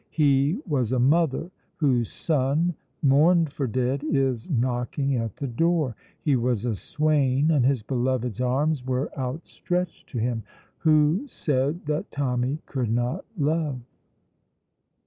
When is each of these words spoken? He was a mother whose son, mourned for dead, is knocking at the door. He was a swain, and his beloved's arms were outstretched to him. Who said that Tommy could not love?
He 0.09 0.59
was 0.65 0.91
a 0.91 0.97
mother 0.99 1.51
whose 1.75 2.11
son, 2.11 2.73
mourned 3.03 3.53
for 3.53 3.67
dead, 3.67 4.03
is 4.03 4.49
knocking 4.49 5.15
at 5.15 5.35
the 5.35 5.45
door. 5.45 5.95
He 6.19 6.35
was 6.35 6.65
a 6.65 6.73
swain, 6.73 7.51
and 7.51 7.63
his 7.67 7.83
beloved's 7.83 8.41
arms 8.41 8.83
were 8.83 9.15
outstretched 9.15 10.09
to 10.09 10.17
him. 10.17 10.41
Who 10.79 11.27
said 11.27 11.85
that 11.85 12.09
Tommy 12.09 12.57
could 12.65 12.89
not 12.89 13.25
love? 13.37 13.79